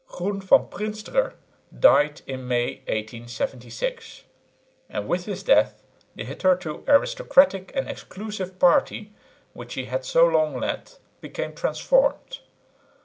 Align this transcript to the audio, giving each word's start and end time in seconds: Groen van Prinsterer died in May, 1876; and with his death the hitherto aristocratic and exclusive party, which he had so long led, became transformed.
Groen 0.07 0.41
van 0.41 0.65
Prinsterer 0.67 1.35
died 1.79 2.23
in 2.25 2.47
May, 2.47 2.77
1876; 2.87 4.23
and 4.89 5.07
with 5.07 5.25
his 5.25 5.43
death 5.43 5.83
the 6.15 6.23
hitherto 6.23 6.83
aristocratic 6.87 7.71
and 7.75 7.87
exclusive 7.87 8.57
party, 8.57 9.13
which 9.53 9.75
he 9.75 9.85
had 9.85 10.03
so 10.03 10.25
long 10.25 10.57
led, 10.59 10.93
became 11.21 11.53
transformed. 11.53 12.39